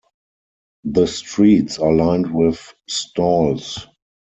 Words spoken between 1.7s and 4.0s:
are lined with stalls.